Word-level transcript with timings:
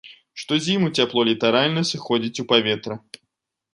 Штозіму 0.43 0.87
цяпло 1.01 1.25
літаральна 1.29 1.81
сыходзіць 1.93 2.41
у 2.45 2.47
паветра. 2.53 2.95